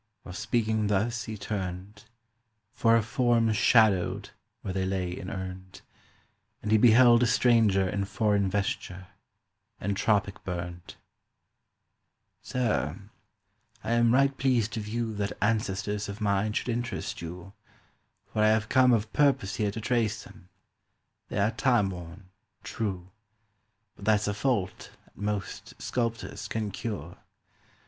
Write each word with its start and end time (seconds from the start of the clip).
'"While 0.23 0.33
speaking 0.33 0.87
thus 0.87 1.25
he 1.25 1.37
turned, 1.37 2.05
For 2.73 2.95
a 2.95 3.03
form 3.03 3.53
shadowed 3.53 4.31
where 4.63 4.73
they 4.73 4.83
lay 4.87 5.15
inurned, 5.15 5.81
And 6.63 6.71
he 6.71 6.79
beheld 6.79 7.21
a 7.21 7.27
stranger 7.27 7.87
in 7.87 8.05
foreign 8.05 8.49
vesture, 8.49 9.09
And 9.79 9.95
tropic 9.95 10.43
burned. 10.43 10.95
"Sir, 12.41 12.97
I 13.83 13.91
am 13.91 14.11
right 14.11 14.35
pleased 14.35 14.73
to 14.73 14.79
view 14.79 15.13
That 15.13 15.37
ancestors 15.39 16.09
of 16.09 16.19
mine 16.19 16.53
should 16.53 16.69
interest 16.69 17.21
you, 17.21 17.53
For 18.33 18.41
I 18.41 18.47
have 18.47 18.69
come 18.69 18.93
of 18.93 19.13
purpose 19.13 19.57
here 19.57 19.69
to 19.69 19.79
trace 19.79 20.23
them... 20.23 20.49
They 21.29 21.37
are 21.37 21.51
time 21.51 21.91
worn, 21.91 22.29
true, 22.63 23.11
"But 23.95 24.05
that's 24.05 24.27
a 24.27 24.33
fault, 24.33 24.89
at 25.05 25.15
most, 25.15 25.79
Sculptors 25.79 26.47
can 26.47 26.71
cure. 26.71 27.17